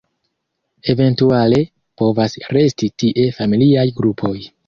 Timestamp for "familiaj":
3.41-3.87